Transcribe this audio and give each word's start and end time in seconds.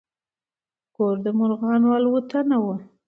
ګور 0.95 1.15
د 1.25 1.27
مرغانو 1.39 1.87
الوتنه 1.97 2.57
وه. 2.63 2.75